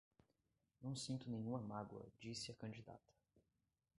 [0.81, 3.13] Não sinto nenhuma mágoa, disse a candidata